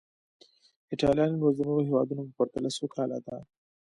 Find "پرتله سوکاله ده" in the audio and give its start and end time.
2.37-3.37